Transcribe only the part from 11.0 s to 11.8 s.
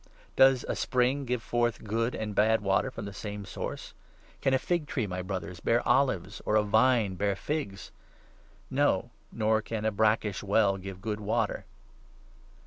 good water.